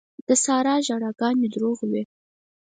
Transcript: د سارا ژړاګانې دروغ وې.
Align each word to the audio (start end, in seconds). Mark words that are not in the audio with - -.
د 0.27 0.29
سارا 0.43 0.75
ژړاګانې 0.85 1.47
دروغ 1.53 1.79
وې. 1.91 2.03